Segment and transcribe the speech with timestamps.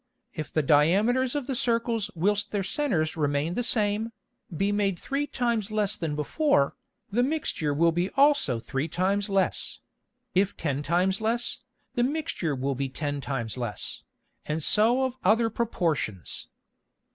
[0.33, 4.11] If the Diameters of the Circles whilst their Centers remain the same,
[4.51, 6.75] be made three times less than before,
[7.11, 9.77] the Mixture will be also three times less;
[10.33, 11.59] if ten times less,
[11.93, 14.01] the Mixture will be ten times less,
[14.47, 16.47] and so of other Proportions.